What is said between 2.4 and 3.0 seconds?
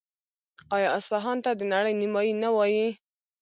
نه وايي؟